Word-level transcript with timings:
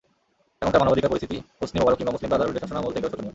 এখনকার 0.61 0.81
মানবাধিকার 0.81 1.11
পরিস্থিতি 1.11 1.37
হোসনি 1.59 1.77
মোবারক 1.79 1.97
কিংবা 1.99 2.13
মুসলিম 2.13 2.29
ব্রাদারহুডের 2.29 2.63
শাসনামল 2.63 2.93
থেকেও 2.95 3.09
শোচনীয়। 3.11 3.29